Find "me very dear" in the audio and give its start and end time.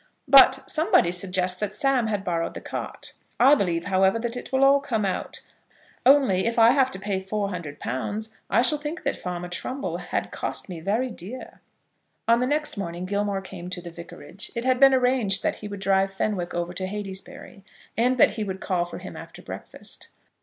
10.69-11.61